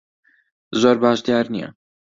[0.81, 1.69] زۆر باش دیار نییە.